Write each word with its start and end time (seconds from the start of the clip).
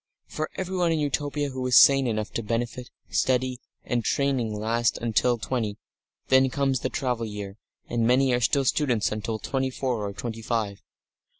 For 0.25 0.49
everyone 0.55 0.91
in 0.91 0.97
Utopia 0.97 1.49
who 1.49 1.63
is 1.67 1.77
sane 1.77 2.07
enough 2.07 2.31
to 2.31 2.41
benefit, 2.41 2.89
study 3.11 3.59
and 3.85 4.03
training 4.03 4.51
last 4.51 4.97
until 4.97 5.37
twenty; 5.37 5.77
then 6.29 6.49
comes 6.49 6.79
the 6.79 6.89
travel 6.89 7.27
year, 7.27 7.57
and 7.87 8.07
many 8.07 8.33
are 8.33 8.41
still 8.41 8.65
students 8.65 9.11
until 9.11 9.37
twenty 9.37 9.69
four 9.69 10.03
or 10.03 10.11
twenty 10.11 10.41
five. 10.41 10.81